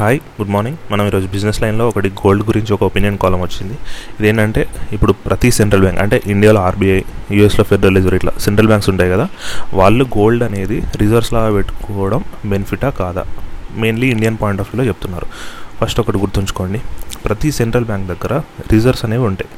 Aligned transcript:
Hi 0.00 0.20
good 0.40 0.50
morning. 0.50 0.92
మనం 0.92 1.06
ఈరోజు 1.06 1.26
business 1.26 1.62
లైన్లో 1.62 1.88
ఒకటి 1.88 2.08
గోల్డ్ 2.08 2.46
గురించి 2.46 2.72
ఒక 2.72 2.82
ఒపీనియన్ 2.82 3.18
కాలం 3.18 3.40
వచ్చింది. 3.40 3.78
ఇదేంటంటే 4.20 4.68
ఇప్పుడు 4.92 5.12
ప్రతి 5.12 5.50
సెంట్రల్ 5.50 5.82
బ్యాంక్ 5.82 6.00
అంటే 6.00 6.22
ఇండియాలో 6.26 6.60
ఆర్బీఐ 6.60 7.02
యూఎస్లో 7.30 7.64
ఫెడరల్ 7.64 7.96
రిజర్వ్ 7.96 8.14
ఇట్లా 8.14 8.32
సెంట్రల్ 8.38 8.66
బ్యాంక్స్ 8.66 8.90
ఉంటాయి 8.90 9.10
కదా 9.10 9.28
వాళ్ళు 9.74 10.04
గోల్డ్ 10.04 10.42
అనేది 10.42 10.82
రిజర్వ్స్ 10.96 11.32
లాగా 11.32 11.52
పెట్టుకోవడం 11.52 12.24
బెనిఫిటా 12.46 12.90
కాదా? 12.90 13.24
మెయిన్లీ 13.76 14.06
ఇండియన్ 14.06 14.36
పాయింట్ 14.42 14.60
ఆఫ్ 14.60 14.70
వ్యూలో 14.74 14.88
చెప్తున్నారు. 14.88 15.26
ఫస్ట్ 15.82 16.00
ఒకటి 16.00 16.18
గుర్తుంచుకోండి. 16.18 16.80
ప్రతి 17.24 17.52
సెంట్రల్ 17.52 17.84
బ్యాంక్ 17.84 18.08
దగ్గర 18.08 18.42
రిజర్వ్స్ 18.72 19.04
అనేవి 19.04 19.22
ఉంటాయి. 19.22 19.48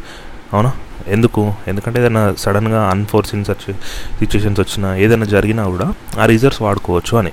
అవునా? 0.52 0.72
ఎందుకు? 1.08 1.54
ఎందుకంటే 1.68 2.00
ఏదైనా 2.00 2.34
సడన్గా 2.38 2.82
అన్ఫోర్సిన్ 2.82 3.44
సచ్ 3.44 3.72
సిచ్యువేషన్స్ 4.18 4.60
వచ్చినా 4.60 4.96
ఏదైనా 4.96 5.24
జరిగినా 5.24 5.64
కూడా 5.64 5.94
ఆ 6.22 6.26
రిజర్వ్స్ 6.26 6.62
వాడుకోవచ్చు 6.62 7.18
అని. 7.18 7.32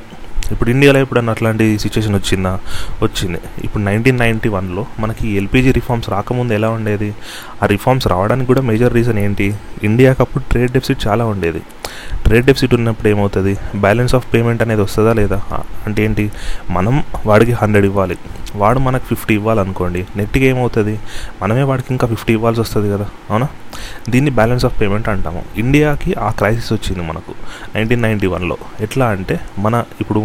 ఇప్పుడు 0.51 0.69
ఇండియాలో 0.69 0.99
ఎప్పుడన్నా 0.99 1.33
అట్లాంటి 1.33 1.79
సిచ్యువేషన్ 1.79 2.15
వచ్చిందా? 2.15 2.59
వచ్చింది. 3.03 3.39
ఇప్పుడు 3.63 3.83
నైన్టీన్ 3.83 4.19
నైంటీ 4.19 4.49
వన్లో 4.49 4.85
మనకి 4.99 5.29
ఎల్పిజి 5.29 5.71
రిఫార్మ్స్ 5.71 6.09
రాకముందు 6.09 6.53
ఎలా 6.53 6.69
ఉండేది? 6.69 7.15
ఆ 7.63 7.65
రిఫార్మ్స్ 7.65 8.07
రావడానికి 8.07 8.47
కూడా 8.47 8.61
మేజర్ 8.61 8.93
రీజన్ 8.93 9.19
ఏంటి? 9.19 9.55
ఇండియాకి 9.83 10.21
అప్పుడు 10.21 10.43
ట్రేడ్ 10.51 10.71
డెఫిసిట్ 10.71 11.07
చాలా 11.07 11.25
ఉండేది. 11.25 11.61
ట్రేడ్ 12.25 12.45
డెఫిసిట్ 12.45 12.73
ఉన్నప్పుడు 12.73 13.09
ఏమవుతుంది? 13.09 13.57
బ్యాలెన్స్ 13.75 14.15
ఆఫ్ 14.15 14.33
పేమెంట్ 14.33 14.61
అనేది 14.61 14.81
వస్తుందా 14.81 15.13
లేదా? 15.13 15.41
అంటే 15.85 16.03
ఏంటి? 16.03 16.31
మనం 16.69 17.03
వాడికి 17.25 17.51
హండ్రెడ్ 17.51 17.85
ఇవ్వాలి. 17.85 18.17
వాడు 18.55 18.79
మనకు 18.79 19.05
ఫిఫ్టీ 19.05 19.33
ఇవ్వాలనుకోండి. 19.33 20.07
నెట్గా 20.15 20.43
ఏమవుతుంది? 20.43 20.99
మనమే 21.41 21.63
వాడికి 21.63 21.87
ఇంకా 21.91 22.07
ఫిఫ్టీ 22.07 22.33
ఇవ్వాల్సి 22.33 22.61
వస్తుంది 22.61 22.91
కదా? 22.91 23.05
అవునా? 23.29 23.47
దీన్ని 24.09 24.31
బ్యాలెన్స్ 24.39 24.65
ఆఫ్ 24.67 24.75
పేమెంట్ 24.81 25.09
అంటాము. 25.13 25.41
ఇండియాకి 25.63 26.11
ఆ 26.25 26.29
క్రైసిస్ 26.39 26.71
వచ్చింది 26.73 27.03
మనకు 27.09 27.33
నైన్టీన్ 27.75 28.01
నైంటీ 28.07 28.27
వన్లో. 28.33 28.57
ఎట్లా 28.87 29.07
అంటే 29.15 29.37
మన 29.65 29.83
ఇప్పుడు 30.01 30.23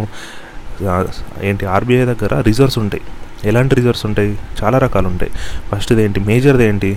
ఏంటి 1.49 1.65
ఆర్బీఐ 1.75 2.03
దగ్గర 2.13 2.33
రిజర్వ్స్ 2.49 2.79
ఉంటాయి. 2.83 3.03
ఎలాంటి 3.49 3.73
రిజర్వ్స్ 3.79 4.05
ఉంటాయి? 4.05 4.31
చాలా 4.59 4.77
రకాలు 4.83 5.07
ఉంటాయి 5.13 5.31
ఫస్ట్ది 5.69 6.01
ఏంటి 6.03 6.19
మేజర్ది 6.29 6.65
ఏంటి 6.69 6.89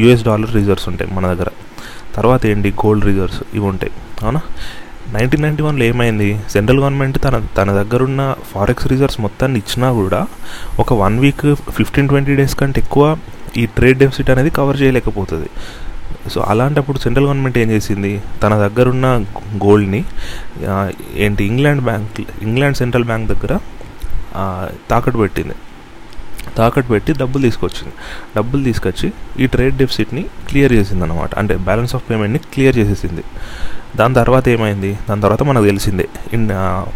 యూఎస్ 0.00 0.24
డాలర్ 0.28 0.52
రిజర్వ్స్ 0.54 0.86
ఉంటాయి 0.88 1.10
మన 1.16 1.24
దగ్గర. 1.32 1.50
తర్వాత 2.16 2.42
ఏంటి 2.52 2.70
గోల్డ్ 2.82 3.04
రిజర్వ్స్ 3.10 3.40
ఇవి 3.54 3.66
ఉంటాయి. 3.72 3.92
అవునా? 4.22 4.40
నైన్టీన్ 5.14 5.42
నైంటీ 5.42 5.62
వన్లో 5.66 5.84
ఏమైంది? 5.84 6.28
సెంట్రల్ 6.52 6.80
గవర్నమెంట్ 6.80 7.16
తన 7.24 7.36
తన 7.58 7.70
దగ్గర 7.80 8.00
ఉన్న 8.08 8.22
ఫారెక్స్ 8.52 8.86
రిజర్వ్స్ 8.92 9.20
మొత్తాన్ని 9.24 9.58
ఇచ్చినా 9.62 9.88
కూడా 10.00 10.20
ఒక 10.82 10.92
one 11.02 11.16
week 11.24 11.46
fifteen 11.78 12.08
twenty 12.08 12.34
days 12.40 12.54
కంటే 12.60 12.80
ఎక్కువ 12.80 13.04
ఈ 13.60 13.64
ట్రేడ్ 13.76 13.98
డెఫిసిట్ 14.02 14.30
అనేది 14.30 14.50
కవర్ 14.58 14.78
చేయలేకపోతుంది. 14.82 15.48
సో 16.32 16.40
అలాంటప్పుడు 16.40 16.98
సెంట్రల్ 16.98 17.26
గవర్నమెంట్ 17.26 17.58
ఏం 17.58 17.70
చేసింది? 17.70 18.12
తన 18.42 18.52
దగ్గర 18.66 18.86
ఉన్న 18.88 19.06
గోల్డ్ని 19.64 20.04
ఏంటి 21.24 21.44
England 21.44 21.82
bank 21.84 22.20
England 22.42 22.76
central 22.76 23.04
bank 23.04 23.26
దగ్గర 23.32 23.52
తాకట్టు 24.90 25.18
పెట్టింది. 25.18 25.56
తాకట్టు 26.56 26.90
పెట్టి 26.90 27.12
డబ్బులు 27.12 27.42
తీసుకొచ్చింది. 27.42 27.94
డబ్బులు 28.36 28.62
తీసుకొచ్చి 28.62 29.08
ఈ 29.40 29.46
ట్రేడ్ 29.46 29.76
డెఫిసిట్ని 29.76 30.22
క్లియర్ 30.48 30.72
చేసింది 30.72 31.04
అనమాట 31.04 31.34
అంటే 31.40 31.54
బ్యాలెన్స్ 31.68 31.94
ఆఫ్ 31.94 32.04
పేమెంట్ని 32.10 32.40
క్లియర్ 32.54 32.76
చేసేసింది. 32.76 33.24
దాని 33.96 34.14
తర్వాత 34.14 34.48
ఏమైంది? 34.48 34.98
దాని 35.08 35.20
తర్వాత 35.20 35.42
మనకు 35.42 35.64
తెలిసిందే. 35.64 36.08
ఇన్ 36.32 36.50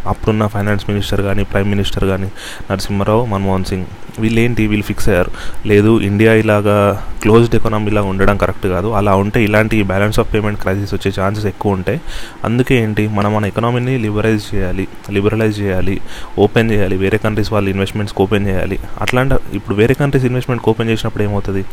అప్పుడున్న 0.09 0.47
ఫైనాన్స్ 0.47 0.91
మినిస్టర్ 0.91 1.21
కానీ 1.21 1.45
ప్రైమ్ 1.45 1.71
మినిస్టర్ 1.71 2.05
కానీ 2.05 2.31
నరసింహారావు 2.71 3.27
మన్మోహన్ 3.27 3.65
సింగ్ 3.65 3.87
వీళ్ళు 4.19 4.41
ఏంటి 4.41 4.67
వీళ్ళు 4.67 4.85
ఫిక్స్ 4.87 5.09
అయ్యారు. 5.09 5.31
లేదు 5.67 6.01
ఇండియా 6.01 6.35
ఇలాగా 6.35 7.07
క్లోజ్డ్ 7.23 7.55
ఎకానమీలా 7.55 8.03
ఉండడం 8.03 8.37
కరెక్ట్ 8.37 8.67
కాదు. 8.67 8.89
అలా 8.89 9.17
ఉంటే 9.17 9.45
ఇలాంటి 9.45 9.83
బ్యాలెన్స్ 9.83 10.21
ఆఫ్ 10.21 10.35
పేమెంట్ 10.35 10.61
క్రైసిస్ 10.61 10.95
వచ్చే 10.95 11.13
ఛాన్సెస్ 11.21 11.47
ఎక్కువ 11.47 11.73
ఉంటాయి 11.73 12.01
అందుకే 12.45 12.75
ఏంటి? 12.75 13.09
మనం 13.09 13.35
మన 13.35 13.45
ఎకనామీని 13.45 13.99
లిబరైజ్ 13.99 14.55
చేయాలి. 14.55 14.89
లిబరలైజ్ 15.11 15.61
చేయాలి. 15.61 16.01
ఓపెన్ 16.39 16.71
చేయాలి. 16.71 16.97
వేరే 16.97 17.19
కంట్రీస్ 17.19 17.53
వాళ్ళు 17.53 17.71
ఇన్వెస్ట్మెంట్స్కి 17.71 18.23
ఓపెన్ 18.23 18.47
చేయాలి. 18.47 18.79
అట్లాంటి 19.01 19.35
ఇప్పుడు 19.53 19.77
వేరే 19.77 19.95
కంట్రీస్ 19.95 20.27
ఇన్వెస్ట్మెంట్కి 20.27 20.71
ఓపెన్ 20.71 20.89
చేసినప్పుడు 20.89 21.23
ఏమవుతుంది? 21.23 21.65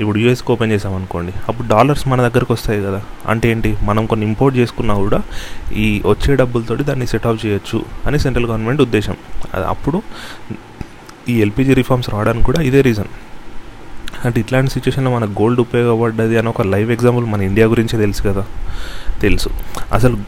ఇప్పుడు 0.00 0.18
యూఎస్కి 0.18 0.52
ఓపెన్ 0.52 0.72
చేసామనుకోండి 0.72 1.32
అప్పుడు 1.48 1.68
డాలర్స్ 1.68 2.08
మన 2.08 2.28
దగ్గరకు 2.28 2.52
వస్తాయి 2.52 2.82
కదా. 2.82 3.02
అంటే 3.26 3.50
ఏంటి? 3.50 3.76
మనం 3.82 4.06
కొన్ని 4.06 4.26
ఇంపోర్ట్ 4.26 4.55
చేసుకున్నా 4.56 4.94
కూడా 4.94 5.22
ఈ 5.72 6.02
వచ్చే 6.06 6.36
డబ్బులతోటి 6.36 6.84
దాన్ని 6.84 7.06
సెట్ 7.06 7.26
ఆఫ్ 7.26 7.46
చేయొచ్చు 7.46 7.84
అని 8.06 8.18
సెంట్రల్ 8.18 8.46
గవర్నమెంట్ 8.46 8.82
ఉద్దేశం. 8.82 9.16
అప్పుడు 9.68 10.02
ఈ 11.28 11.40
ఎల్పిజి 11.40 11.74
రిఫార్మ్స్ 11.74 12.10
రావడానికి 12.10 12.44
కూడా 12.44 12.62
ఇదే 12.62 12.80
రీజన్ 12.80 13.08
అంటే 14.24 14.40
ఇట్లాంటి 14.40 14.70
సిచ్యువేషన్లో 14.70 15.14
మనకు 15.14 15.42
గోల్డ్ 15.42 15.60
ఉపయోగపడ్డది 15.60 16.38
అని 16.38 16.48
ఒక 16.48 16.62
లైవ్ 16.62 16.92
ఎగ్జాంపుల్ 16.92 17.26
మన 17.26 17.42
ఇండియా 17.42 17.66
గురించే 17.66 17.98
తెలుసు 17.98 18.22
కదా. 18.22 18.46
తెలుసు. 19.20 19.48
అసలు 19.92 20.18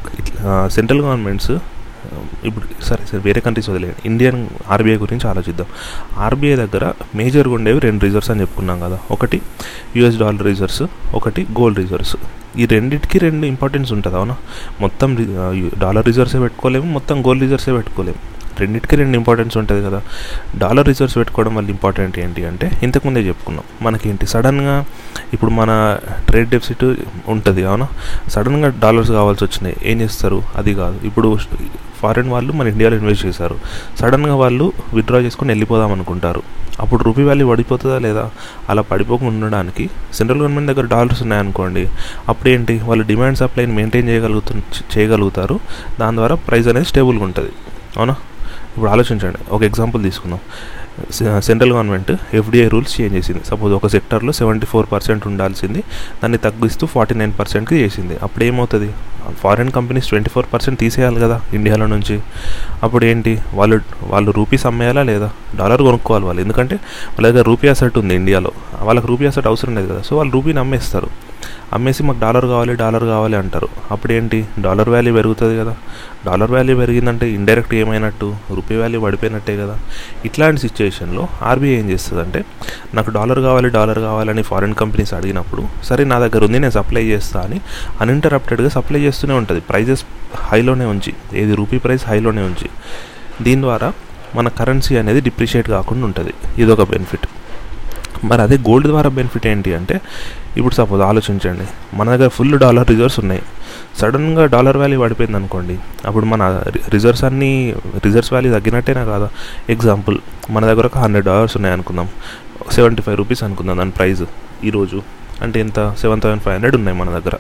సెంట్రల్ 0.69 1.00
గవర్నమెంట్స్ 1.00 1.50
ఇప్పుడు 2.45 2.85
సరే 2.85 3.07
సరే 3.11 3.21
వేరే 3.25 3.41
కంట్రీస్ 3.41 3.71
వదిలేయండి. 3.71 4.03
ఇండియన్ 4.09 4.49
ఆర్బీఐ 4.69 4.97
గురించి 4.97 5.29
ఆలోచిద్దాం. 5.29 5.67
ఆర్బీఐ 6.17 6.57
దగ్గర 6.57 6.93
మేజర్గా 7.15 7.55
ఉండేవి 7.55 7.81
రెండు 7.81 8.05
రిజర్వ్స్ 8.05 8.31
అని 8.31 8.41
చెప్పుకున్నాం 8.41 8.81
కదా. 8.81 8.99
ఒకటి 9.11 9.41
యూఎస్ 9.97 10.19
డాలర్ 10.19 10.45
రిజర్వ్స్ 10.45 10.83
ఒకటి 11.15 11.47
గోల్డ్ 11.61 11.79
రిజర్వ్స్ 11.79 12.17
ఈ 12.57 12.67
రెండింటికి 12.67 13.19
రెండు 13.19 13.47
ఇంపార్టెన్స్ 13.47 13.93
ఉంటుంది 13.93 14.17
అవునా? 14.17 14.37
మొత్తం 14.81 15.11
డాలర్ 15.79 16.07
రిజర్వ్సే 16.07 16.39
పెట్టుకోలేము 16.39 16.87
మొత్తం 16.93 17.27
గోల్డ్ 17.27 17.43
రిజర్వ్సే 17.43 17.73
పెట్టుకోలేము. 17.73 18.38
రెండింటికి 18.59 18.97
రెండు 18.97 19.17
ఇంపార్టెన్స్ 19.17 19.57
ఉంటుంది 19.57 19.87
కదా. 19.87 20.03
డాలర్ 20.59 20.87
రిజర్వ్స్ 20.87 21.17
పెట్టుకోవడం 21.17 21.55
వల్ల 21.55 21.71
ఇంపార్టెంట్ 21.71 22.19
ఏంటి 22.19 22.47
అంటే 22.47 22.71
ఇంతకుముందే 22.83 23.21
చెప్పుకున్నాం. 23.21 23.65
మనకేంటి? 23.83 24.27
సడన్గా 24.27 24.85
ఇప్పుడు 25.33 25.51
మన 25.51 25.99
ట్రేడ్ 26.29 26.51
డెఫిసిట్ 26.51 26.85
ఉంటుంది 27.29 27.65
అవునా? 27.65 27.89
సడన్గా 28.29 28.69
డాలర్స్ 28.69 29.11
కావాల్సి 29.11 29.45
వచ్చినాయి. 29.45 29.77
ఏం 29.83 30.01
చేస్తారు? 30.01 30.43
అది 30.57 30.75
కాదు. 30.75 31.01
ఇప్పుడు 31.05 31.39
ఫారెన్ 32.01 32.31
వాళ్ళు 32.31 32.53
మన 32.53 32.69
ఇండియాలో 32.69 32.97
ఇన్వెస్ట్ 32.97 33.27
చేశారు. 33.27 33.59
సడన్గా 33.99 34.35
వాళ్ళు 34.35 34.73
విత్డ్రా 34.95 35.19
చేసుకొని 35.19 35.51
వెళ్ళిపోదాం 35.51 35.93
అనుకుంటారు. 35.93 36.43
అప్పుడు 36.81 37.03
రూపీ 37.03 37.23
వాల్యూ 37.23 37.51
పడిపోతుందా 37.51 37.99
లేదా? 37.99 38.31
అలా 38.69 38.83
పడిపోకుండా 38.83 39.45
ఉండడానికి 39.45 39.91
సెంట్రల్ 40.15 40.41
గవర్నమెంట్ 40.41 40.73
దగ్గర 40.73 40.87
డాలర్స్ 40.87 41.23
ఉన్నాయనుకోండి 41.23 41.89
అప్పుడు 42.29 42.49
ఏంటి 42.49 42.81
వాళ్ళు 42.85 43.07
డిమాండ్ 43.07 43.39
సప్లైని 43.39 43.73
మెయింటైన్ 43.73 44.09
చేయగలుగుతు 44.09 44.55
చేయగలుగుతారు. 44.99 45.61
దాని 46.01 46.17
ద్వారా 46.17 46.35
ప్రైస్ 46.35 46.69
అనేది 46.69 46.87
స్టేబుల్గా 46.87 47.25
ఉంటుంది. 47.25 47.51
అవునా? 47.97 48.17
ఇప్పుడు 48.77 48.91
ఆలోచించండి. 48.91 49.39
ఒక 49.51 49.62
ఎగ్జాంపుల్ 49.62 50.03
తీసుకుందాం. 50.03 50.41
Central 51.41 51.73
government 51.73 52.12
FDI 52.34 52.69
rules 52.69 53.01
change 53.01 53.15
చేసింది. 53.15 53.41
సపోజ్ 53.47 53.73
ఒక 53.75 53.87
సెక్టర్లో 53.87 54.33
సెవెంటీ 54.33 54.67
ఫోర్ 54.67 54.87
పర్సెంట్ 54.93 55.27
ఉండాల్సింది. 55.27 55.81
దాన్ని 56.23 56.39
తగ్గిస్తూ 56.39 56.87
ఫార్టీ 56.87 57.15
నైన్ 57.15 57.33
పర్సెంట్కి 57.39 57.77
చేసింది. 57.77 58.17
అప్పుడు 58.23 58.45
ఏమవుతుంది 58.45 58.93
foreign 59.41 59.71
companies 59.71 60.09
twenty 60.09 60.31
four 60.31 60.47
percent 60.53 60.81
తీసేయాలి 60.81 61.21
కదా 61.21 61.41
ఇండియాలో 61.53 61.87
నుంచి. 61.87 62.21
అప్పుడు 62.83 63.05
ఏంటి 63.05 63.39
వాళ్ళు 63.55 63.81
వాళ్ళు 64.03 64.31
రూపీస్ 64.31 64.67
అమ్మేయాలా 64.67 65.03
లేదా? 65.03 65.31
డాలర్ 65.57 65.83
కొనుక్కోవాలి 65.83 66.25
వాళ్ళు. 66.25 66.43
ఎందుకంటే 66.43 66.75
వాళ్ళ 67.15 67.28
దగ్గర 67.28 67.45
రూపీ 67.45 67.69
అసెట్ 67.69 67.99
ఉంది 67.99 68.15
ఇండియాలో. 68.15 68.53
వాళ్ళకి 68.81 69.07
రూపీ 69.07 69.27
అసెట్ 69.27 69.47
అవసరం 69.47 69.75
లేదు 69.75 69.89
కదా. 69.93 70.03
సో 70.03 70.17
వాళ్ళు 70.17 70.33
రూపీని 70.34 70.59
అమ్మేస్తారు. 70.59 71.28
అమ్మేసి 71.72 72.03
మాకు 72.03 72.20
డాలర్ 72.20 72.47
కావాలి 72.47 72.75
డాలర్ 72.75 73.04
కావాలి 73.04 73.36
అంటారు. 73.36 73.69
అప్పుడు 73.91 74.12
ఏంటి 74.12 74.48
డాలర్ 74.60 74.88
వాల్యూ 74.88 75.14
పెరుగుతుంది 75.14 75.59
కదా. 75.59 75.76
డాలర్ 76.26 76.50
వాల్యూ 76.50 76.76
పెరిగిందంటే 76.76 77.31
ఇండైరెక్ట్ 77.31 77.75
ఏమైనట్టు? 77.75 78.36
రూపీ 78.54 78.76
వాల్యూ 78.76 79.00
పడిపోయినట్టే 79.00 79.56
కదా. 79.56 79.78
ఇట్లాంటి 80.25 80.60
సిచ్యుయేషన్లో 80.60 81.28
ఆర్బీఐ 81.42 81.78
ఏం 81.78 81.91
చేస్తుందంటే 81.91 82.44
నాకు 82.94 83.10
డాలర్ 83.10 83.41
కావాలి 83.41 83.69
డాలర్ 83.69 83.98
కావాలని 83.98 84.42
ఫారిన్ 84.42 84.75
కంపెనీస్ 84.75 85.14
అడిగినప్పుడు 85.14 85.84
సరే 85.84 86.04
నా 86.04 86.19
దగ్గర 86.19 86.44
ఉంది 86.44 86.59
నేను 86.59 86.70
సప్లై 86.70 87.04
చేస్తా 87.04 87.41
అని 87.41 87.60
అన్ఇంటరప్టెడ్గా 88.00 88.69
సప్లై 88.69 89.00
చేస్తూనే 89.00 89.34
ఉంటుంది. 89.34 89.60
ప్రైజెస్ 89.60 90.04
హైలోనే 90.36 90.84
ఉంచి. 90.84 91.41
ఏది 91.41 91.54
రూపీ 91.54 91.78
ప్రైస్ 91.78 92.09
హైలోనే 92.09 92.42
ఉంచి. 92.42 92.69
దీని 93.42 93.62
ద్వారా 93.62 93.92
మన 94.34 94.48
కరెన్సీ 94.48 94.97
అనేది 94.97 95.20
డిప్రిషియేట్ 95.20 95.69
కాకుండా 95.69 96.04
ఉంటుంది. 96.04 96.34
ఇదొక 96.59 96.91
బెనిఫిట్. 96.91 97.26
మరి 98.25 98.43
అదే 98.43 98.59
గోల్డ్ 98.59 98.89
ద్వారా 98.89 99.11
బెనిఫిట్ 99.11 99.47
ఏంటి 99.47 99.75
అంటే 99.75 100.01
ఇప్పుడు 100.56 100.75
సపోజ్ 100.75 101.03
ఆలోచించండి. 101.03 101.97
మన 101.97 102.11
దగ్గర 102.11 102.29
ఫుల్ 102.29 102.59
డాలర్ 102.59 102.89
రిజర్వ్స్ 102.89 103.21
ఉన్నాయి. 103.21 103.43
సడన్గా 103.99 104.47
డాలర్ 104.47 104.77
వాల్యూ 104.77 105.01
పడిపోయింది 105.01 105.37
అనుకోండి. 105.37 105.79
అప్పుడు 106.06 106.25
మన 106.25 106.62
రిజర్వ్స్ 106.89 107.25
అన్నీ 107.25 107.75
రిజర్వ్స్ 108.05 108.33
వాల్యూ 108.33 108.53
తగ్గినట్టేనా 108.53 109.05
కాదా? 109.05 109.28
ఎగ్జాంపుల్ 109.71 110.19
మన 110.51 110.67
దగ్గర 110.67 110.87
ఒక 110.87 110.99
హండ్రెడ్ 110.99 111.27
డాలర్స్ 111.27 111.57
ఉన్నాయి 111.57 111.72
అనుకుందాం. 111.72 112.09
సెవెంటీ 112.72 113.03
ఫైవ్ 113.03 113.16
రూపీస్ 113.16 113.45
అనుకుందాం 113.45 113.78
దాని 113.78 113.91
ప్రైస్ 113.91 114.22
ఈరోజు 114.65 115.03
అంటే 115.42 115.60
ఎంత? 115.60 115.95
సెవెన్ 115.98 116.21
థౌసండ్ 116.21 116.42
ఫైవ్ 116.42 116.54
హండ్రెడ్ 116.54 116.77
ఉన్నాయి 116.77 116.98
మన 116.98 117.10
దగ్గర 117.10 117.31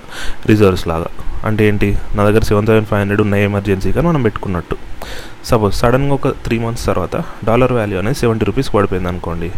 రిజర్వ్స్ 0.46 0.88
లాగా. 0.88 1.06
అంటే 1.44 1.68
ఏంటి? 1.68 1.98
నా 2.14 2.24
దగ్గర 2.24 2.40
సెవెన్ 2.40 2.66
థౌసండ్ 2.66 2.88
ఫైవ్ 2.88 3.00
హండ్రెడ్ 3.00 3.20
ఉన్నాయి 3.20 3.44
ఎమర్జెన్సీగా 3.44 4.02
మనం 4.02 4.22
పెట్టుకున్నట్టు. 4.22 4.76
సపోజ్ 5.44 5.74
సడన్గా 5.74 6.14
ఒక 6.14 6.28
త్రీ 6.28 6.58
మంత్స్ 6.58 6.86
తర్వాత 6.86 7.16
డాలర్ 7.16 7.72
వాల్యూ 7.72 7.98
అనేది 7.98 8.18
సెవెంటీ 8.18 8.44
రూపీస్ 8.44 8.74
పడిపోయింది 8.74 9.08
అనుకోండి. 9.08 9.52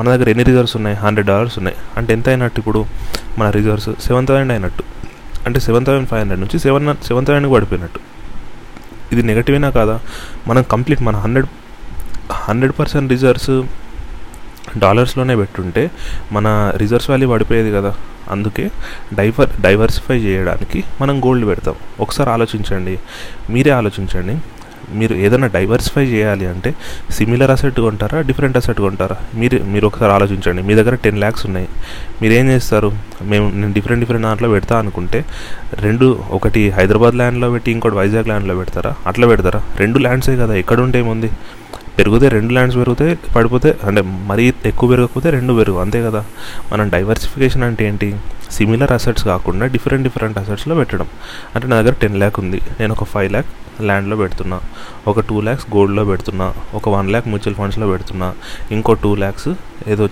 మన 0.00 0.08
దగ్గర 0.08 0.28
ఎన్ని 0.28 0.44
రిజర్వ్స్ 0.44 0.76
ఉన్నాయి? 0.76 0.96
హండ్రెడ్ 0.96 1.26
డాలర్స్ 1.26 1.58
ఉన్నాయి. 1.58 1.76
అంటే 1.96 2.12
ఎంత 2.12 2.28
అయినట్టు 2.28 2.58
ఇప్పుడు? 2.58 2.84
మన 3.38 3.50
రిజర్వ్స్ 3.50 4.00
సెవెన్ 4.00 4.26
థౌసండ్ 4.26 4.52
అయినట్టు. 4.52 4.82
అంటే 5.46 5.60
సెవెన్ 5.60 5.86
థౌసండ్ 5.86 6.08
ఫైవ్ 6.08 6.20
హండ్రెడ్ 6.20 6.40
నుంచి 6.40 6.58
సెవెన్ 6.58 7.04
సెవెన్ 7.04 7.26
థౌసండ్కి 7.26 7.54
పడిపోయినట్టు. 7.54 8.00
ఇది 9.12 9.22
నెగటివేనా 9.22 9.70
కాదా? 9.70 10.00
మనం 10.48 10.62
కంప్లీట్ 10.62 11.02
మన 11.02 11.16
హండ్రెడ్ 11.16 11.46
హండ్రెడ్ 12.32 12.72
పర్సెంట్ 12.78 13.12
రిజర్వ్స్ 13.12 13.62
డాలర్స్లోనే 14.78 15.36
పెట్టుంటే 15.36 15.90
మన 16.32 16.72
రిజర్వ్స్ 16.76 17.10
వాల్యూ 17.10 17.28
పడిపోయేది 17.28 17.72
కదా. 17.72 17.94
అందుకే 18.30 18.70
డైవర్ 19.14 19.60
డైవర్సిఫై 19.60 20.18
చేయడానికి 20.18 20.84
మనం 21.00 21.24
గోల్డ్ 21.24 21.46
పెడతాం. 21.46 21.74
ఒకసారి 22.00 22.30
ఆలోచించండి. 22.30 22.98
మీరే 23.50 23.70
ఆలోచించండి. 23.70 24.36
మీరు 24.94 25.14
ఏదైనా 25.14 25.46
డైవర్సిఫై 25.46 26.04
చేయాలి 26.04 26.46
అంటే 26.46 26.74
సిమిలర్ 27.10 27.50
అసెట్ 27.50 27.80
కొంటారా 27.80 28.20
డిఫరెంట్ 28.20 28.56
అసెట్ 28.56 28.78
కొంటారా? 28.78 29.16
మీరు 29.34 29.64
మీరు 29.64 29.86
ఒకసారి 29.86 30.12
ఆలోచించండి. 30.12 30.62
మీ 30.62 30.74
దగ్గర 30.74 30.94
టెన్ 30.94 31.18
ల్యాక్స్ 31.18 31.46
ఉన్నాయి. 31.46 31.68
మీరు 32.22 32.32
ఏం 32.32 32.48
చేస్తారు? 32.48 32.92
మేము 33.22 33.50
నేను 33.54 33.72
డిఫరెంట్ 33.72 34.00
డిఫరెంట్ 34.00 34.26
దాంట్లో 34.26 34.48
పెడతా 34.48 34.78
అనుకుంటే 34.78 35.24
రెండు 35.72 36.18
ఒకటి 36.30 36.70
హైదరాబాద్ 36.70 37.14
ల్యాండ్లో 37.14 37.50
పెట్టి 37.50 37.70
ఇంకోటి 37.70 37.94
వైజాగ్ 37.94 38.26
ల్యాండ్లో 38.26 38.56
పెడతారా? 38.56 38.94
అట్లా 39.06 39.26
పెడతారా? 39.26 39.62
రెండు 39.76 39.98
ల్యాండ్సే 39.98 40.36
కదా 40.36 40.54
ఎక్కడ 40.54 40.80
ఉంటే 40.80 40.98
ఏముంది? 40.98 41.30
పెరిగితే 41.98 42.28
రెండు 42.28 42.52
ల్యాండ్స్ 42.52 42.78
పెరిగితే 42.78 43.18
పడిపోతే 43.36 43.76
అంటే 43.84 44.02
మరీ 44.06 44.54
ఎక్కువ 44.66 44.90
పెరగకపోతే 44.90 45.30
రెండు 45.30 45.52
పెరుగు 45.52 45.78
అంతే 45.78 46.02
కదా? 46.02 46.24
మనం 46.72 46.88
డైవర్సిఫికేషన్ 46.88 47.62
అంటే 47.62 47.88
ఏంటి? 47.88 48.14
సిమిలర్ 48.56 48.92
అసెట్స్ 48.96 49.24
కాకుండా 49.24 49.66
డిఫరెంట్ 49.74 50.04
డిఫరెంట్ 50.08 50.38
అసెట్స్లో 50.42 50.74
పెట్టడం. 50.80 51.08
అంటే 51.54 51.66
నా 51.72 51.76
దగ్గర 51.80 51.96
టెన్ 52.02 52.16
ల్యాక్ 52.22 52.38
ఉంది. 52.44 52.60
నేను 52.80 52.92
ఒక 52.96 53.04
ఫైవ్ 53.14 53.30
ల్యాక్ 53.34 53.50
ల్యాండ్లో 53.88 54.16
పెడుతున్నా. 54.22 54.56
ఒక 55.10 55.20
టూ 55.28 55.36
ల్యాక్స్ 55.40 55.66
గోల్డ్లో 55.74 56.02
పెడుతున్నా. 56.04 56.46
ఒక 56.74 56.88
వన్ 56.96 57.08
ల్యాక్ 57.12 57.28
మ్యూచువల్ 57.32 57.56
ఫండ్స్లో 57.60 57.86
పెడుతున్నా. 57.92 58.28
ఇంకో 58.76 58.94
టూ 59.04 59.10
ల్యాక్స్ 59.22 59.50
ఏదో 59.92 60.06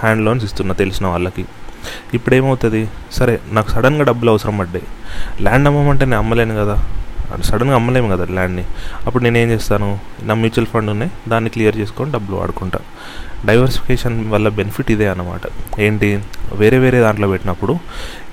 హ్యాండ్ 0.00 0.24
లోన్స్ 0.26 0.44
ఇస్తున్నా 0.48 0.74
తెలిసిన 0.82 1.06
వాళ్ళకి. 1.06 1.44
ఇప్పుడు 2.16 2.34
ఏమవుతుంది 2.38 2.80
సరే 3.18 3.34
నాకు 3.56 3.70
సడన్గా 3.74 4.04
డబ్బులు 4.10 4.30
అవసరం 4.30 4.56
పడ్డాయి. 4.58 4.86
ల్యాండ్ 5.42 5.68
అమ్మమంటే 5.68 6.04
నేను 6.04 6.20
అమ్మలేను 6.22 6.56
కదా. 6.62 6.76
సడన్గా 7.44 7.74
అమ్మలేము 7.74 8.16
కదా 8.16 8.26
ల్యాండ్ని. 8.30 8.64
అప్పుడు 9.06 9.24
నేను 9.24 9.38
ఏం 9.38 9.50
చేస్తాను 9.50 9.98
నా 10.22 10.34
మ్యూచువల్ 10.34 10.66
ఫండ్ 10.66 10.90
ఉన్నాయి 10.90 11.10
దాన్ని 11.28 11.50
క్లియర్ 11.50 11.76
చేసుకొని 11.76 12.12
డబ్బులు 12.12 12.36
వాడుకుంటా. 12.36 12.78
డైవర్సిఫికేషన్ 13.46 14.30
వల్ల 14.30 14.48
బెనిఫిట్ 14.48 14.90
ఇదే 14.90 15.08
అనమాట 15.08 15.40
ఏంటి? 15.80 16.20
వేరే 16.54 16.78
వేరే 16.78 17.00
దాంట్లో 17.00 17.28
పెట్టినప్పుడు 17.28 17.72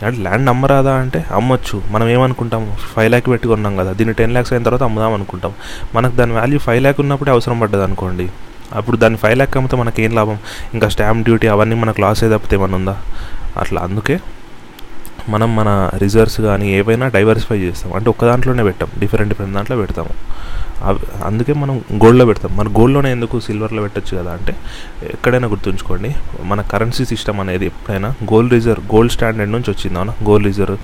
అంటే 0.03 0.21
ల్యాండ్ 0.21 0.49
అమ్మరాదా 0.49 0.93
అంటే 0.93 1.25
అమ్మొచ్చు. 1.31 1.81
మనం 1.91 2.09
ఏమనుకుంటాం? 2.09 2.75
ఫైవ్ 2.95 3.09
ల్యాక్ 3.09 3.27
పెట్టి 3.27 3.47
కొన్నాం 3.47 3.77
కదా 3.77 3.93
దీన్ని 3.93 4.13
టెన్ 4.13 4.31
ల్యాక్స్ 4.31 4.53
అయిన 4.53 4.63
తర్వాత 4.63 4.83
అమ్ముదాం 4.83 5.13
అనుకుంటాం. 5.13 5.53
మనకు 5.95 6.15
దాని 6.15 6.31
వాల్యూ 6.31 6.59
ఫైవ్ 6.59 6.81
ల్యాక్ 6.81 6.99
ఉన్నప్పుడే 6.99 7.31
అవసరం 7.31 7.59
పడ్డది 7.59 7.83
అనుకోండి. 7.83 8.29
అప్పుడు 8.73 8.97
దాన్ని 8.97 9.19
ఫైవ్ 9.19 9.35
ల్యాక్ 9.35 9.57
అమ్మితే 9.57 9.75
మనకి 9.75 10.03
ఏం 10.03 10.15
లాభం? 10.15 10.37
ఇంకా 10.73 10.89
స్టాంప్ 10.89 11.23
డ్యూటీ 11.23 11.47
అవన్నీ 11.47 11.75
మనకు 11.75 12.01
లాస్ 12.01 12.23
ఏ 12.23 12.29
తప్పితే 12.29 12.55
ఏమన్నా 12.55 12.77
ఉందా? 12.77 13.01
అట్లా 13.57 13.81
అందుకే 13.81 14.19
మనం 15.29 15.55
మన 15.55 15.91
రిజర్వ్స్ 15.97 16.41
కానీ 16.41 16.71
ఏవైనా 16.73 17.07
డైవర్సిఫై 17.07 17.57
చేస్తాం. 17.57 17.93
అంటే 17.93 18.09
ఒక్క 18.09 18.25
దాంట్లోనే 18.25 18.63
పెట్టాం. 18.63 18.89
డిఫరెంట్ 18.99 19.29
డిఫరెంట్ 19.29 19.55
దాంట్లో 19.55 19.77
పెడతాము. 19.77 20.09
అందుకే 21.25 21.53
మనం 21.53 21.81
గోల్డ్లో 21.93 22.25
పెడతాం. 22.25 22.57
మన 22.57 22.67
గోల్డ్లోనే 22.67 23.11
ఎందుకు 23.11 23.39
సిల్వర్లో 23.39 23.81
పెట్టచ్చు 23.81 24.17
కదా 24.17 24.31
అంటే 24.31 24.55
ఎక్కడైనా 25.03 25.47
గుర్తుంచుకోండి. 25.47 26.15
మన 26.43 26.61
కరెన్సీ 26.61 27.05
సిస్టమ్ 27.05 27.39
అనేది 27.39 27.65
ఎప్పుడైనా 27.65 28.07
గోల్డ్ 28.09 28.53
రిజర్వ్ 28.53 28.95
గోల్డ్ 28.95 29.13
స్టాండర్డ్ 29.13 29.51
నుంచి 29.51 29.71
వచ్చింది 29.71 29.97
అవునా? 29.97 30.13
గోల్డ్ 30.23 30.47
రిజర్వ్ 30.47 30.77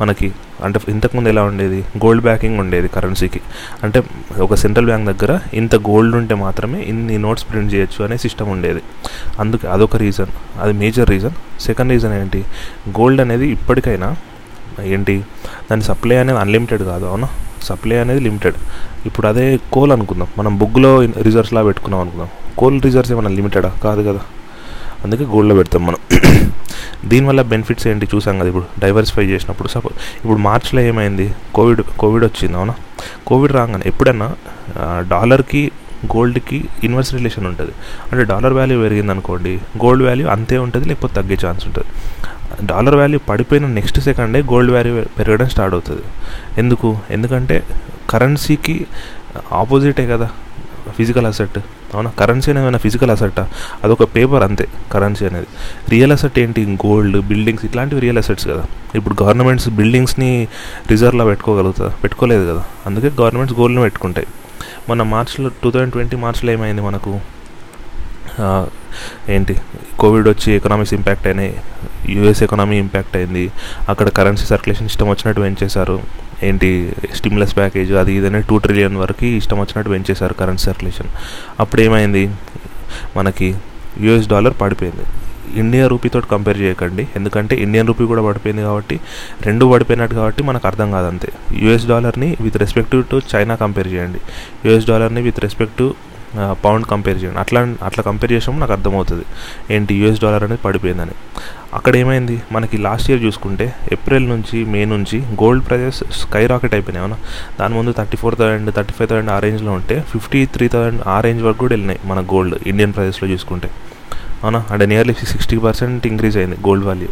మనకి 0.00 0.32
అంటే 0.64 0.80
ఇంతకుముందు 0.88 1.28
ఎలా 1.28 1.42
ఉండేది? 1.42 1.80
గోల్డ్ 1.80 2.22
బ్యాకింగ్ 2.22 2.58
ఉండేది 2.58 2.88
కరెన్సీకి 2.88 3.40
అంటే 3.82 4.02
ఒక 4.40 4.54
సెంట్రల్ 4.54 4.86
బ్యాంక్ 4.86 5.18
దగ్గర 5.18 5.38
ఇంత 5.54 5.76
గోల్డ్ 5.76 6.16
ఉంటే 6.16 6.34
మాత్రమే 6.34 6.82
ఇన్ని 6.82 7.18
నోట్స్ 7.18 7.50
ప్రింట్ 7.50 7.74
చేయొచ్చు 7.74 8.04
అనే 8.04 8.16
సిస్టమ్ 8.16 8.50
ఉండేది. 8.50 8.82
అందుకే 9.38 9.68
అదొక 9.68 9.96
రీజన్ 9.96 10.60
అది 10.60 10.72
మేజర్ 10.72 11.10
రీజన్ 11.10 11.60
సెకండ్ 11.60 11.92
రీజన్ 11.92 12.12
ఏంటి? 12.12 12.44
గోల్డ్ 12.88 13.20
అనేది 13.20 13.48
ఇప్పటికైనా 13.48 14.16
ఏంటి? 14.82 15.24
దాని 15.70 15.82
సప్లై 15.82 16.16
అనేది 16.16 16.38
అన్లిమిటెడ్ 16.38 16.82
కాదు 16.82 17.06
అవునా? 17.06 17.28
సప్లై 17.62 17.96
అనేది 17.96 18.20
లిమిటెడ్ 18.20 18.54
ఇప్పుడు 19.06 19.26
అదే 19.26 19.58
కోల్ 19.72 19.92
అనుకుందాం. 19.92 20.28
మనం 20.38 20.58
బుగ్గులో 20.58 21.04
రిజర్వ్స్లా 21.04 21.62
పెట్టుకున్నాం 21.62 22.00
అనుకుందాం. 22.00 22.28
కోల్ 22.58 22.82
రిజర్వ్స్ 22.82 23.12
ఏమైనా 23.12 23.28
లిమిటెడా 23.28 23.68
కాదు 23.68 24.02
కదా. 24.08 24.20
అందుకే 25.04 25.24
గోల్డ్లో 25.24 25.56
పెడతాం 25.56 25.86
మనం. 25.86 26.17
దీనివల్ల 27.10 27.40
బెనిఫిట్స్ 27.52 27.86
ఏంటి 27.90 28.06
చూసాం 28.14 28.34
కదా 28.40 28.48
ఇప్పుడు 28.52 28.66
డైవర్సిఫై 28.80 29.24
చేసినప్పుడు. 29.32 29.68
సపోజ్ 29.74 29.96
ఇప్పుడు 30.20 30.40
మార్చ్లో 30.46 30.80
ఏమైంది? 30.90 31.26
కోవిడ్ 31.56 31.82
కోవిడ్ 32.02 32.24
వచ్చింది 32.28 32.56
అవునా? 32.58 32.74
కోవిడ్ 33.26 33.52
రాగానే 33.58 33.84
ఎప్పుడన్నా 33.86 34.28
డాలర్కి 35.14 35.62
గోల్డ్కి 36.14 36.58
ఇన్వర్స్ 36.84 37.12
రిలేషన్ 37.14 37.46
ఉంటుంది. 37.50 37.72
అంటే 38.10 38.24
డాలర్ 38.32 38.54
వాల్యూ 38.58 38.76
పెరిగింది 38.82 39.12
అనుకోండి 39.14 39.52
గోల్డ్ 39.84 40.04
వాల్యూ 40.08 40.26
అంతే 40.36 40.58
ఉంటుంది 40.64 40.88
లేకపోతే 40.88 41.14
తగ్గే 41.20 41.38
ఛాన్స్ 41.44 41.64
ఉంటుంది. 41.68 41.88
డాలర్ 42.66 42.96
వాల్యూ 43.00 43.18
పడిపోయిన 43.28 43.66
నెక్స్ట్ 43.78 43.98
సెకండే 44.08 44.38
గోల్డ్ 44.52 44.72
వాల్యూ 44.76 44.94
పెరగడం 45.18 45.48
స్టార్ట్ 45.54 45.74
అవుతుంది. 45.76 46.04
ఎందుకు? 46.62 46.90
ఎందుకంటే 47.16 47.56
కరెన్సీకి 48.10 48.76
ఆపోజిటే 49.52 50.04
కదా 50.12 50.28
ఫిజికల్ 50.98 51.26
అసెట్ 51.32 51.58
అవునా? 51.94 52.10
కరెన్సీ 52.10 52.50
అనేది 52.50 52.64
ఏమైనా 52.64 52.78
ఫిజికల్ 52.78 53.10
అసెట్టా 53.10 53.48
అదొక 53.84 54.02
పేపర్ 54.02 54.42
అంతే 54.42 54.66
కరెన్సీ 54.92 55.26
అనేది. 55.26 55.46
రియల్ 55.88 56.12
అసెట్ 56.12 56.38
ఏంటి? 56.38 56.78
గోల్డ్ 56.86 57.26
బిల్డింగ్స్ 57.26 57.64
ఇట్లాంటివి 57.64 58.00
రియల్ 58.00 58.18
అసెట్స్ 58.18 58.48
కదా. 58.48 58.64
ఇప్పుడు 58.94 59.22
గవర్నమెంట్స్ 59.22 59.68
బిల్డింగ్స్ని 59.68 60.48
రిజర్వ్లో 60.90 61.24
పెట్టుకోగలుగుతా? 61.24 61.88
పెట్టుకోలేదు 61.88 62.52
కదా. 62.52 62.64
అందుకే 62.86 63.10
గవర్నమెంట్స్ 63.20 63.58
గోల్డ్ని 63.58 63.82
పెట్టుకుంటాయి. 63.82 64.26
మొన్న 64.88 65.02
మార్చ్లో 65.02 65.50
టూ 65.62 65.70
థౌజండ్ 65.70 65.92
ట్వంటీ 65.92 66.16
మార్చ్లో 66.16 66.52
ఏమైంది 66.52 66.82
మనకు? 66.82 67.20
ఏంటి? 69.28 69.56
కోవిడ్ 69.98 70.28
వచ్చి 70.28 70.52
ఎకనామిక్స్ 70.52 70.94
ఇంపాక్ట్ 70.94 71.26
అయినాయి. 71.26 71.60
యూఎస్ 72.08 72.42
ఎకనామీ 72.42 72.76
ఇంపాక్ట్ 72.76 73.16
అయింది. 73.16 73.52
అక్కడ 73.88 74.08
కరెన్సీ 74.08 74.46
సర్క్యులేషన్ 74.46 74.86
ఇష్టం 74.86 75.08
వచ్చినట్టు 75.08 75.40
పెంచేశారు 75.40 76.27
ఏంటి 76.48 76.92
స్టిమ్లస్ 77.18 77.54
ప్యాకేజ్ 77.56 77.92
అది 77.92 78.12
ఇదనే 78.18 78.40
టూ 78.48 78.58
ట్రిలియన్ 78.58 78.96
వరకు 78.96 79.28
ఇష్టం 79.40 79.60
వచ్చినట్టు 79.60 79.90
పెంచేశారు 79.94 80.34
కరెన్సీ 80.34 80.64
సర్క్యులేషన్ 80.64 81.10
అప్పుడు 81.60 81.80
ఏమైంది 81.80 82.24
మనకి 83.16 83.48
యూఎస్ 84.04 84.28
డాలర్ 84.28 84.54
పడిపోయింది. 84.60 85.06
ఇండియా 85.60 85.84
రూపీతో 85.92 86.20
కంపేర్ 86.20 86.58
చేయకండి. 86.60 87.08
ఎందుకంటే 87.16 87.54
ఇండియన్ 87.64 87.88
రూపీ 87.90 88.04
కూడా 88.04 88.22
పడిపోయింది 88.22 88.62
కాబట్టి 88.62 88.96
రెండు 89.46 89.64
పడిపోయినట్టు 89.72 90.14
కాబట్టి 90.14 90.42
మనకు 90.42 90.66
అర్థం 90.70 90.88
కాదంతే 90.96 91.28
US 91.62 91.86
డాలర్ని 91.92 92.28
with 92.40 92.58
respect 92.62 92.96
to 93.10 93.20
China 93.32 93.54
compare 93.54 93.88
చేయండి. 93.94 94.20
US 94.66 94.86
డాలర్ని 94.86 95.22
with 95.28 95.40
respect 95.46 95.78
to 95.78 95.94
pound 96.64 96.86
compare 96.86 97.22
చేయండి 97.22 97.38
అట్లా 97.38 97.60
అట్లా 97.82 98.02
కంపేర్ 98.02 98.32
చేసినప్పుడు 98.32 98.60
నాకు 98.60 98.72
అర్థమవుతుంది. 98.72 99.24
ఏంటి 99.70 99.94
యూఎస్ 99.94 100.20
డాలర్ 100.20 100.44
అనేది 100.44 100.60
పడిపోయిందని. 100.64 101.10
అక్కడ 101.74 101.96
ఏమైంది? 101.96 102.42
మనకి 102.52 102.76
లాస్ట్ 102.76 103.10
ఇయర్ 103.10 103.24
చూసుకుంటే 103.24 103.74
ఏప్రిల్ 103.92 104.28
నుంచి 104.28 104.64
మే 104.64 104.84
నుంచి 104.84 105.20
గోల్డ్ 105.20 105.66
ప్రైజెస్ 105.66 106.04
స్కై 106.12 106.46
రాకెట్ 106.46 106.74
అయిపోయినాయి 106.74 107.06
అవునా? 107.06 107.16
దాని 107.60 107.74
ముందు 107.74 107.92
thirty 107.92 108.16
four 108.16 108.34
thousand 108.34 108.74
thirty 108.74 108.92
five 108.92 109.08
thousand 109.08 109.30
ఆ 109.30 109.38
రేంజ్లో 109.38 109.72
ఉంటే 109.72 110.00
ఫిఫ్టీ 110.00 110.46
త్రీ 110.46 110.68
థౌసండ్ 110.68 111.02
ఆ 111.06 111.20
రేంజ్ 111.20 111.42
వరకు 111.42 111.58
కూడా 111.58 111.72
వెళ్ళినాయి 111.72 112.00
మన 112.04 112.20
గోల్డ్ 112.20 112.58
ఇండియన్ 112.66 112.92
ప్రైజెస్లో 112.92 113.28
చూసుకుంటే. 113.28 113.70
అవునా? 114.44 114.66
అంటే 114.70 114.86
నియర్లీ 114.86 115.14
సిక్స్టీ 115.14 115.58
పర్సెంట్ 115.58 116.06
ఇంక్రీజ్ 116.06 116.36
అయింది 116.36 116.56
గోల్డ్ 116.56 116.86
వాల్యూ 116.86 117.08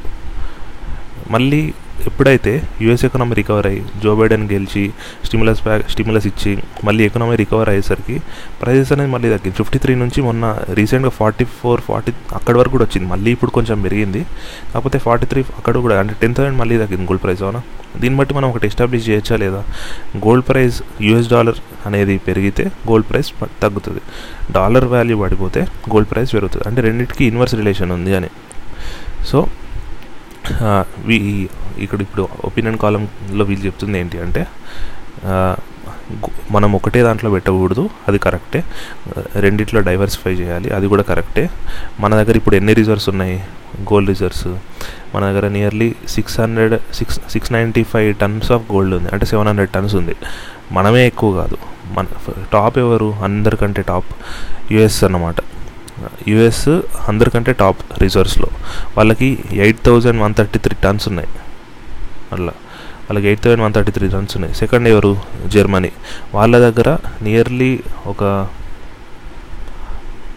మళ్ళీ 1.30 1.72
ఎప్పుడైతే 2.08 2.52
యూఎస్ 2.84 3.04
ఎకనామీ 3.06 3.34
రికవర్ 3.38 3.66
అయ్యి 3.70 3.82
జో 4.02 4.12
బైడెన్ 4.18 4.44
గెలిచి 4.52 4.82
స్టిమ్యులస్ 5.26 5.62
ప్యాక్ 5.66 5.84
స్టిమ్యులస్ 5.92 6.26
ఇచ్చి 6.30 6.52
మళ్ళీ 6.88 7.02
ఎకనామీ 7.08 7.36
రికవర్ 7.42 7.68
అయ్యేసరికి 7.72 8.16
ప్రైజెస్ 8.62 8.92
అనేది 8.94 9.10
మళ్ళీ 9.14 9.28
తగ్గింది. 9.34 9.56
ఫిఫ్టీ 9.60 9.78
త్రీ 9.84 9.94
నుంచి 10.02 10.20
మొన్న 10.28 10.44
రీసెంట్గా 10.78 11.12
ఫార్టీ 11.20 11.46
ఫోర్ 11.60 11.80
ఫార్టీ 11.88 12.12
అక్కడి 12.38 12.56
వరకు 12.60 12.72
కూడా 12.76 12.84
వచ్చింది. 12.88 13.08
మళ్ళీ 13.12 13.30
ఇప్పుడు 13.36 13.50
కొంచెం 13.50 13.82
పెరిగింది. 13.86 14.22
కాకపోతే 14.72 14.98
ఫార్టీ 15.06 15.26
త్రీ 15.32 15.42
అక్కడ 15.58 15.76
కూడా 15.86 15.96
అంటే 16.02 16.14
టెన్ 16.22 16.34
థౌసండ్ 16.38 16.58
మళ్ళీ 16.62 16.78
తగ్గింది 16.84 17.06
గోల్డ్ 17.10 17.24
ప్రైస్ 17.24 17.42
అవునా? 17.42 17.62
దీన్ని 18.00 18.18
బట్టి 18.18 18.34
మనం 18.34 18.48
ఒకటి 18.52 18.66
ఎస్టాబ్లిష్ 18.70 19.04
చేయొచ్చా 19.08 19.36
లేదా? 19.42 19.60
గోల్డ్ 20.24 20.44
ప్రైస్ 20.48 20.78
యూఎస్ 21.06 21.28
డాలర్ 21.34 21.60
అనేది 21.86 22.16
పెరిగితే 22.26 22.64
గోల్డ్ 22.88 23.06
ప్రైస్ 23.10 23.30
తగ్గుతుంది. 23.62 24.02
డాలర్ 24.56 24.84
వాల్యూ 24.84 25.16
పడిపోతే 25.22 25.60
గోల్డ్ 25.94 26.10
ప్రైస్ 26.10 26.32
పెరుగుతుంది. 26.36 26.64
అంటే 26.68 26.80
రెండింటికి 26.88 27.24
ఇన్వర్స్ 27.24 27.54
రిలేషన్ 27.54 27.92
ఉంది 27.98 28.14
అని. 28.16 28.30
సో 29.30 29.48
ఈ 31.10 31.20
ఇక్కడ 31.84 32.00
ఇప్పుడు 32.00 32.28
ఒపీనియన్ 32.44 32.78
కాలంలో 32.78 33.44
వీళ్ళు 33.44 33.64
చెప్తుంది 33.66 33.98
ఏంటి 33.98 34.18
అంటే 34.18 34.42
మనం 36.50 36.72
ఒకటే 36.76 37.02
దాంట్లో 37.02 37.28
పెట్టకూడదు 37.30 37.88
అది 38.08 38.18
కరెక్టే. 38.18 38.60
రెండిట్లో 39.44 39.80
డైవర్సిఫై 39.80 40.32
చేయాలి 40.32 40.68
అది 40.70 40.86
కూడా 40.92 41.02
కరెక్టే. 41.02 41.44
మన 42.00 42.12
దగ్గర 42.14 42.36
ఇప్పుడు 42.36 42.56
ఎన్ని 42.56 42.74
రిజర్వ్స్ 42.80 43.08
ఉన్నాయి? 43.08 43.36
గోల్డ్ 43.90 44.10
రిజర్వ్స్ 44.10 44.48
మన 45.14 45.22
దగ్గర 45.24 45.48
nearly 45.48 45.88
six 46.08 46.40
hundred 46.40 46.94
six 46.94 47.20
six 47.30 47.52
ninety 47.52 47.82
five 47.92 48.10
tons 48.22 48.52
of 48.52 48.62
gold 48.72 48.94
ఉంది. 48.94 49.08
అంటే 49.12 49.26
సెవెన్ 49.26 49.48
హండ్రెడ్ 49.48 49.70
టన్స్ 49.70 49.94
ఉంది. 49.94 50.14
మనమే 50.72 51.06
ఎక్కువ 51.06 51.30
కాదు. 51.40 51.58
మన 51.96 52.06
టాప్ 52.52 52.78
ఎవరు? 52.78 53.08
అందరికంటే 53.26 53.82
టాప్ 53.82 54.10
యుఎస్ 54.72 55.04
అన్నమాట. 55.04 55.36
యుఎస్ 56.28 56.68
అందరికంటే 57.08 57.52
టాప్ 57.52 57.78
రిజర్వ్స్లో 58.02 58.48
వాళ్ళకి 58.96 59.28
eight 59.52 59.82
thousand 59.86 60.20
one 60.22 60.34
thirty 60.34 60.58
three 60.58 60.76
tons 60.84 61.08
ఉన్నాయి. 61.08 61.28
అట్లా. 62.32 62.52
వాళ్ళకి 63.10 63.26
eight 63.26 63.40
thousand 63.40 63.62
one 63.62 63.74
thirty 63.74 63.92
three 63.92 64.08
runs 64.08 64.36
ఉన్నాయి. 64.36 64.54
సెకండ్ 64.54 64.88
ఎవరు 64.88 65.16
జర్మనీ. 65.46 65.92
వాళ్ళ 66.34 66.58
దగ్గర 66.58 66.98
నియర్లీ 67.22 67.80
ఒక 68.06 68.48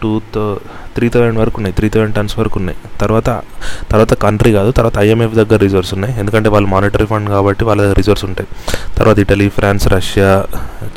టూ 0.02 0.20
థౌ 0.34 0.56
త్రీ 0.94 1.08
థౌసండ్ 1.08 1.38
వరకు 1.38 1.54
ఉన్నాయి. 1.56 1.74
త్రీ 1.76 1.88
థౌసండ్ 1.88 2.14
టన్స్ 2.14 2.38
వరకు 2.38 2.58
ఉన్నాయి. 2.58 2.78
తర్వాత 3.00 3.42
తర్వాత 3.90 4.14
కంట్రీ 4.14 4.52
కాదు 4.52 4.70
తర్వాత 4.70 4.98
ఐఎంఎఫ్ 4.98 5.34
దగ్గర 5.34 5.56
రిజర్వ్స్ 5.56 5.94
ఉన్నాయి. 5.94 6.18
ఎందుకంటే 6.18 6.48
వాళ్ళు 6.48 6.68
మానిటరీ 6.68 7.06
ఫండ్ 7.06 7.28
కాబట్టి 7.28 7.64
వాళ్ళ 7.64 7.82
దగ్గర 7.82 7.96
రిజర్వ్స్ 7.96 8.24
ఉంటాయి. 8.24 8.48
తర్వాత 8.96 9.18
ఇటలీ 9.18 9.48
ఫ్రాన్స్ 9.48 9.88
రష్యా 9.88 10.46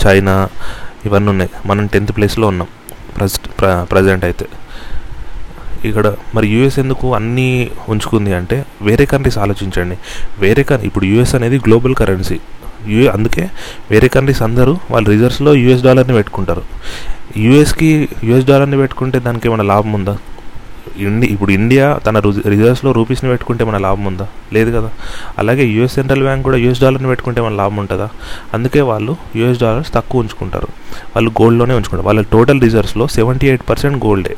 చైనా 0.07 0.49
ఇవన్నీ 1.05 1.29
ఉన్నాయి. 1.29 1.51
మనం 1.65 1.87
టెన్త్ 1.87 2.15
ప్లేస్లో 2.15 2.47
ఉన్నాం. 2.47 2.67
ప్రజెంట్ 3.17 3.91
ప్రజెంట్ 3.91 4.25
అయితే. 4.25 4.45
ఇక్కడ 5.85 6.07
మరి 6.35 6.47
యూఎస్ 6.47 6.79
ఎందుకు 6.79 7.15
అన్నీ 7.15 7.71
ఉంచుకుంది 7.89 8.33
అంటే 8.33 8.65
వేరే 8.81 9.05
కంట్రీస్ 9.05 9.37
ఆలోచించండి. 9.37 9.97
వేరే 10.39 10.63
కన్ 10.63 10.81
ఇప్పుడు 10.81 11.05
యూఎస్ 11.05 11.35
అనేది 11.35 11.57
గ్లోబల్ 11.57 11.95
కరెన్సీ 11.95 12.39
యూ 12.87 13.07
అందుకే 13.09 13.43
వేరే 13.91 14.07
కంట్రీస్ 14.07 14.41
అందరూ 14.41 14.77
వాళ్ళ 14.91 15.05
రిజర్వ్స్లో 15.07 15.53
యూఎస్ 15.53 15.83
డాలర్ని 15.83 16.13
పెట్టుకుంటారు. 16.13 16.63
యూఎస్కి 17.37 18.09
యూఎస్ 18.23 18.45
డాలర్ని 18.45 18.77
పెట్టుకుంటే 18.77 19.19
దానికి 19.19 19.47
ఏమైనా 19.47 19.63
లాభం 19.63 19.93
ఉందా? 19.93 20.15
ఇండి 20.97 21.27
ఇప్పుడు 21.27 21.51
ఇండియా 21.51 21.93
తన 21.93 22.19
రిజర్వ్స్లో 22.19 22.91
రూపీస్ని 22.91 23.29
పెట్టుకుంటే 23.29 23.63
మన 23.63 23.77
లాభం 23.77 24.05
ఉందా? 24.05 24.27
లేదు 24.53 24.77
కదా. 24.77 24.89
అలాగే 25.37 25.63
యూఎస్ 25.63 25.93
సెంట్రల్ 25.93 26.21
బ్యాంక్ 26.21 26.43
కూడా 26.43 26.57
యూఎస్ 26.57 26.81
డాలర్ని 26.81 27.07
పెట్టుకుంటే 27.07 27.41
మన 27.41 27.51
లాభం 27.51 27.75
ఉంటుందా? 27.75 28.09
అందుకే 28.53 28.81
వాళ్ళు 28.81 29.15
యూఎస్ 29.35 29.59
డాలర్స్ 29.61 29.93
తక్కువ 29.93 30.21
ఉంచుకుంటారు. 30.21 30.67
వాళ్ళు 30.93 31.31
గోల్డ్లోనే 31.41 31.73
ఉంచుకుంటారు. 31.73 32.07
వాళ్ళ 32.07 32.25
టోటల్ 32.31 32.61
రిజర్వ్స్లో 32.61 33.07
సెవెంటీ 33.07 33.47
ఎయిట్ 33.47 33.69
పర్సెంట్ 33.69 34.05
గోల్డే. 34.05 34.35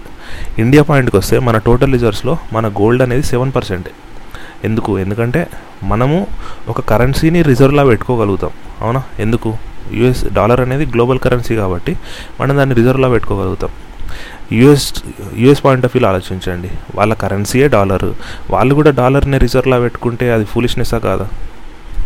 ఇండియా 0.59 0.83
పాయింట్కి 0.83 1.17
వస్తే 1.17 1.39
మన 1.39 1.57
టోటల్ 1.57 1.93
రిజర్వ్స్లో 1.93 2.37
మన 2.53 2.67
గోల్డ్ 2.67 3.03
అనేది 3.03 3.23
సెవెన్ 3.23 3.51
పర్సెంటే. 3.55 3.91
ఎందుకు? 4.63 4.99
ఎందుకంటే 4.99 5.47
మనము 5.83 6.27
ఒక 6.69 6.81
కరెన్సీని 6.81 7.41
రిజర్వ్లా 7.41 7.83
పెట్టుకోగలుగుతాం. 7.83 8.49
అవునా? 8.81 9.03
ఎందుకు? 9.19 9.57
యుఎస్ 9.93 10.33
డాలర్ 10.33 10.61
అనేది 10.61 10.85
గ్లోబల్ 10.85 11.19
కరెన్సీ 11.19 11.55
కాబట్టి 11.55 11.97
మనం 12.41 12.57
దాన్ని 12.57 12.75
రిజర్వ్లా 12.75 13.07
పెట్టుకోగలుగుతాం. 13.07 13.69
యుఎస్ 14.51 14.93
యుఎస్ 15.37 15.65
పాయింట్ 15.65 15.85
ఆఫ్ 15.85 15.91
వ్యూలో 15.95 16.09
ఆలోచించండి. 16.09 16.69
వాళ్ళ 16.95 17.13
కరెన్సీయే 17.13 17.67
డాలర్ 17.67 18.13
వాళ్ళు 18.49 18.75
కూడా 18.75 18.91
డాలర్ని 18.91 19.37
రిజర్వ్లా 19.37 19.79
పెట్టుకుంటే 19.79 20.31
అది 20.31 20.45
ఫూలిష్నెస్సా 20.45 20.97
కాదా? 20.97 21.27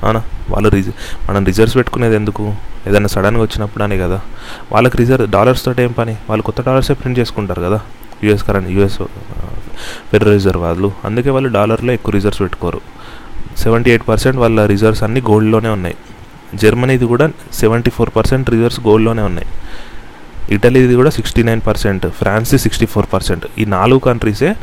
అవునా? 0.04 0.24
వాళ్ళు 0.50 0.70
రిజ 0.70 0.90
మనం 1.30 1.46
రిజర్వ్స్ 1.46 1.76
పెట్టుకునేది 1.76 2.16
ఎందుకు? 2.16 2.54
ఏదైనా 2.88 3.08
సడన్గా 3.08 3.42
వచ్చినప్పుడు 3.42 3.84
అని 3.84 3.98
కదా. 3.98 4.22
వాళ్ళకి 4.72 4.98
రిజర్వ్ 4.98 5.32
డాలర్స్ 5.32 5.66
తోటి 5.66 5.82
ఏం 5.82 5.92
పని? 5.92 6.16
వాళ్ళు 6.30 6.44
కొత్త 6.44 6.62
డాలర్సే 6.62 6.94
ప్రింట్ 6.94 7.20
చేసుకుంటారు 7.20 7.62
కదా. 7.62 7.82
US 8.24 8.44
current 8.44 8.70
US 8.70 8.98
federal 10.12 10.34
reserve 10.34 10.62
వాళ్ళు. 10.62 10.92
అందుకే 11.06 11.30
వాళ్ళు 11.30 11.50
డాలర్లో 11.50 11.94
ఎక్కువ 11.94 12.12
రిజర్వ్స్ 12.12 12.42
పెట్టుకోరు. 12.42 12.82
సెవెంటీ 13.58 13.90
ఎయిట్ 13.90 14.08
పర్సెంట్ 14.08 14.38
వాళ్ళ 14.38 14.66
రిజర్వ్స్ 14.66 15.04
అన్నీ 15.04 15.22
గోల్డ్లోనే 15.22 15.70
ఉన్నాయి. 15.70 15.96
జర్మనీది 16.56 17.06
కూడా 17.06 17.32
సెవెంటీ 17.54 17.92
ఫోర్ 17.92 18.10
పర్సెంట్ 18.16 18.50
రిజర్వ్స్ 18.50 18.80
గోల్డ్లోనే 18.80 19.22
ఉన్నాయి. 19.22 19.48
ఇటలీది 20.56 20.96
కూడా 20.96 21.10
సిక్స్టీ 21.10 21.44
నైన్ 21.44 21.62
పర్సెంట్ 21.68 22.06
ఫ్రాన్స్ది 22.20 22.58
సిక్స్టీ 22.58 22.86
ఫోర్ 22.86 23.08
పర్సెంట్. 23.14 23.46
ఈ 23.62 23.66
నాలుగు 23.66 24.00
కంట్రీసే 24.00 24.56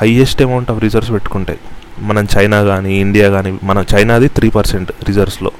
హయ్యెస్ట్ 0.00 0.42
అమౌంట్ 0.42 0.70
ఆఫ్ 0.70 0.82
రిజర్వ్స్ 0.82 1.12
పెట్టుకుంటాయి. 1.12 1.60
మనం 2.08 2.24
చైనా 2.34 2.58
కానీ 2.62 2.92
ఇండియా 3.00 3.26
కానీ 3.30 3.58
మన 3.62 3.84
చైనాది 3.94 4.28
త్రీ 4.28 4.50
పర్సెంట్ 4.50 4.92
రిజర్వ్స్లో 5.08 5.50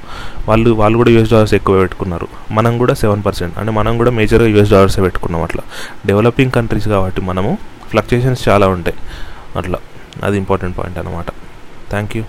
వాళ్ళు 0.48 0.70
వాళ్ళు 0.80 0.96
కూడా 0.98 1.10
యూఎస్ 1.10 1.30
డాలర్స్ 1.30 1.54
ఎక్కువ 1.54 1.80
పెట్టుకున్నారు. 1.80 2.28
మనం 2.50 2.78
కూడా 2.78 2.94
సెవెన్ 3.02 3.22
పర్సెంట్ 3.26 3.58
అంటే 3.58 3.72
మనం 3.72 3.98
కూడా 3.98 4.10
మేజర్గా 4.10 4.48
యూఎస్ 4.48 4.70
డాలర్సే 4.70 5.02
పెట్టుకున్నాం 5.02 5.42
అట్లా. 5.42 5.62
డెవలపింగ్ 6.06 6.50
కంట్రీస్ 6.50 6.88
కాబట్టి 6.88 7.20
మనము 7.30 7.58
ఫ్లక్చుయేషన్స్ 7.90 8.48
చాలా 8.48 8.68
ఉంటాయి. 8.68 8.96
అట్లా. 9.56 9.78
అది 10.24 10.36
ఇంపార్టెంట్ 10.36 10.78
పాయింట్ 10.78 10.98
అనమాట 10.98 11.30
థ్యాంక్ 11.90 12.16
యూ 12.16 12.24